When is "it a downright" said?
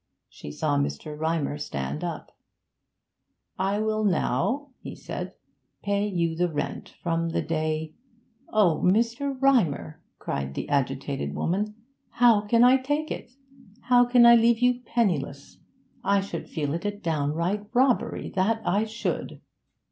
16.73-17.67